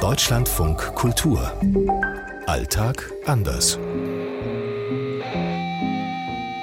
[0.00, 1.52] Deutschlandfunk Kultur.
[2.46, 3.78] Alltag anders.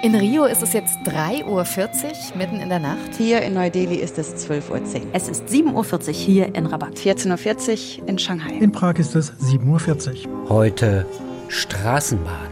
[0.01, 1.65] In Rio ist es jetzt 3.40 Uhr,
[2.35, 3.13] mitten in der Nacht.
[3.15, 4.81] Hier in Neu-Delhi ist es 12.10 Uhr.
[5.13, 6.97] Es ist 7.40 Uhr hier in Rabat.
[6.97, 8.57] 14.40 Uhr in Shanghai.
[8.57, 10.49] In Prag ist es 7.40 Uhr.
[10.49, 11.05] Heute
[11.47, 12.46] Straßenbahn.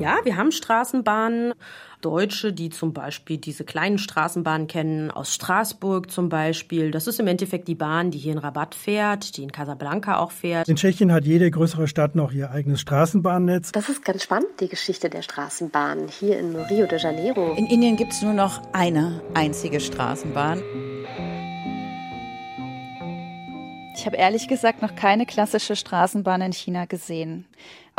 [0.00, 1.52] Ja, wir haben Straßenbahnen.
[2.00, 6.90] Deutsche, die zum Beispiel diese kleinen Straßenbahnen kennen, aus Straßburg zum Beispiel.
[6.90, 10.30] Das ist im Endeffekt die Bahn, die hier in Rabat fährt, die in Casablanca auch
[10.30, 10.70] fährt.
[10.70, 13.72] In Tschechien hat jede größere Stadt noch ihr eigenes Straßenbahnnetz.
[13.72, 17.52] Das ist ganz spannend, die Geschichte der Straßenbahn hier in Rio de Janeiro.
[17.58, 20.62] In Indien gibt es nur noch eine einzige Straßenbahn.
[23.94, 27.44] Ich habe ehrlich gesagt noch keine klassische Straßenbahn in China gesehen.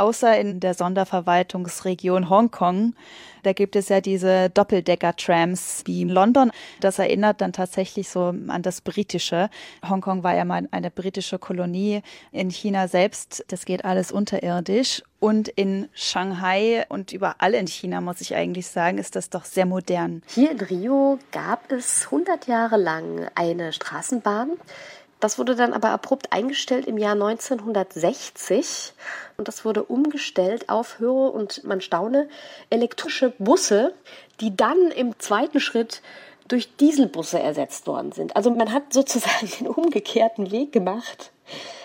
[0.01, 2.95] Außer in der Sonderverwaltungsregion Hongkong.
[3.43, 6.51] Da gibt es ja diese Doppeldecker-Trams wie in London.
[6.79, 9.51] Das erinnert dann tatsächlich so an das Britische.
[9.87, 12.01] Hongkong war ja mal eine britische Kolonie.
[12.31, 15.03] In China selbst, das geht alles unterirdisch.
[15.19, 19.67] Und in Shanghai und überall in China, muss ich eigentlich sagen, ist das doch sehr
[19.67, 20.23] modern.
[20.25, 24.53] Hier in Rio gab es 100 Jahre lang eine Straßenbahn.
[25.21, 28.93] Das wurde dann aber abrupt eingestellt im Jahr 1960
[29.37, 32.27] und das wurde umgestellt auf, höre und man staune,
[32.69, 33.93] elektrische Busse,
[34.41, 36.01] die dann im zweiten Schritt
[36.47, 38.35] durch Dieselbusse ersetzt worden sind.
[38.35, 41.31] Also man hat sozusagen den umgekehrten Weg gemacht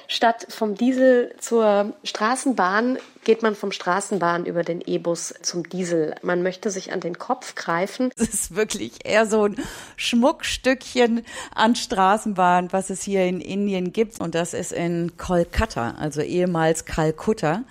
[0.09, 6.15] Statt vom Diesel zur Straßenbahn geht man vom Straßenbahn über den E-Bus zum Diesel.
[6.23, 8.11] Man möchte sich an den Kopf greifen.
[8.17, 9.57] Es ist wirklich eher so ein
[9.97, 14.21] Schmuckstückchen an Straßenbahn, was es hier in Indien gibt.
[14.21, 17.65] Und das ist in Kolkata, also ehemals Kalkutta.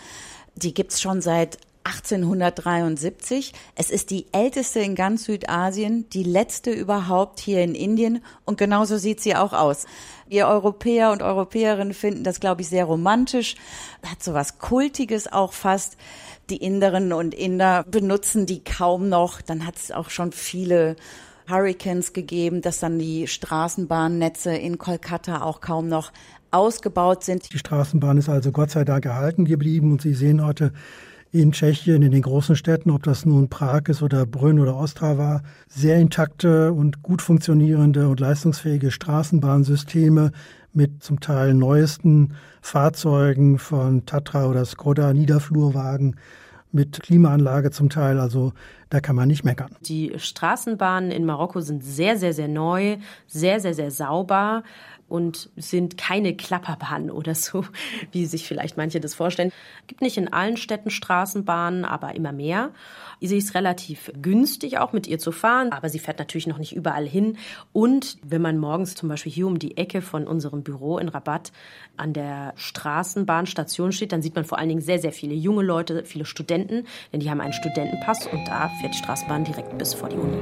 [0.56, 3.54] Die gibt's schon seit 1873.
[3.76, 8.98] Es ist die älteste in ganz Südasien, die letzte überhaupt hier in Indien und genauso
[8.98, 9.86] sieht sie auch aus.
[10.28, 13.56] Wir Europäer und Europäerinnen finden das, glaube ich, sehr romantisch,
[14.04, 15.98] hat so was Kultiges auch fast.
[16.50, 19.42] Die Inderinnen und Inder benutzen die kaum noch.
[19.42, 20.96] Dann hat es auch schon viele
[21.48, 26.12] Hurricanes gegeben, dass dann die Straßenbahnnetze in Kolkata auch kaum noch
[26.50, 27.52] ausgebaut sind.
[27.54, 30.72] Die Straßenbahn ist also Gott sei Dank erhalten geblieben und Sie sehen heute
[31.32, 35.42] in Tschechien, in den großen Städten, ob das nun Prag ist oder Brünn oder Ostrava,
[35.68, 40.32] sehr intakte und gut funktionierende und leistungsfähige Straßenbahnsysteme
[40.74, 46.16] mit zum Teil neuesten Fahrzeugen von Tatra oder Skoda, Niederflurwagen
[46.72, 48.20] mit Klimaanlage zum Teil.
[48.20, 48.54] Also
[48.96, 49.76] da kann man nicht meckern.
[49.82, 52.98] Die Straßenbahnen in Marokko sind sehr, sehr, sehr neu,
[53.28, 54.64] sehr, sehr, sehr sauber
[55.08, 57.66] und sind keine Klapperbahnen oder so,
[58.12, 59.52] wie sich vielleicht manche das vorstellen.
[59.88, 62.72] Gibt nicht in allen Städten Straßenbahnen, aber immer mehr.
[63.22, 66.76] Sie ist relativ günstig auch mit ihr zu fahren, aber sie fährt natürlich noch nicht
[66.76, 67.38] überall hin.
[67.72, 71.52] Und wenn man morgens zum Beispiel hier um die Ecke von unserem Büro in Rabat
[71.98, 76.04] an der Straßenbahnstation steht, dann sieht man vor allen Dingen sehr, sehr viele junge Leute,
[76.04, 80.10] viele Studenten, denn die haben einen Studentenpass und da fährt die Straßenbahn direkt bis vor
[80.10, 80.38] die Uni.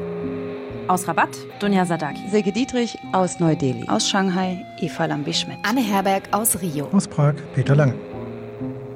[0.89, 1.29] Aus Rabat,
[1.61, 2.27] Dunja Sadaki.
[2.29, 3.87] Silke Dietrich aus Neu-Delhi.
[3.87, 5.59] Aus Shanghai, Eva Lambi-Schmidt.
[5.63, 6.89] Anne Herberg aus Rio.
[6.91, 7.93] Aus Prag, Peter Lange.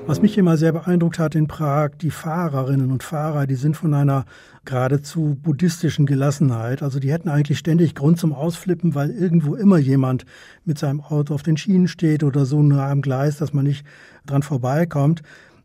[0.06, 3.94] Was mich immer sehr beeindruckt hat in Prag, die Fahrerinnen und Fahrer, die sind von
[3.94, 4.25] einer
[4.66, 6.84] geradezu buddhistischen Gelassenheit.
[6.84, 10.25] Also die hätten eigentlich ständig Grund zum Ausflippen, weil irgendwo immer jemand
[10.66, 13.85] mit seinem Auto auf den Schienen steht oder so nah am Gleis, dass man nicht
[14.25, 15.22] dran vorbeikommt.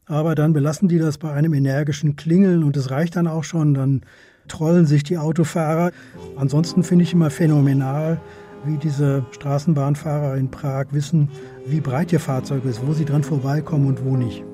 [0.06, 3.74] Aber dann belassen die das bei einem energischen Klingeln und es reicht dann auch schon.
[3.74, 4.02] Dann
[4.48, 5.92] trollen sich die Autofahrer.
[6.36, 8.20] Ansonsten finde ich immer phänomenal,
[8.64, 11.28] wie diese Straßenbahnfahrer in Prag wissen,
[11.66, 14.44] wie breit ihr Fahrzeug ist, wo sie dran vorbeikommen und wo nicht.